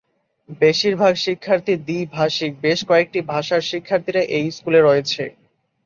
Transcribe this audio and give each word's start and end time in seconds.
বেশিরভাগ 0.61 1.13
শিক্ষার্থী 1.25 1.73
দ্বিভাষিক, 1.87 2.51
বেশ 2.61 2.79
কয়েকটি 2.89 3.19
ভাষার 3.31 3.61
শিক্ষার্থীরা 3.71 4.21
এই 4.37 4.45
স্কুলে 4.57 4.79
রয়েছে। 4.81 5.23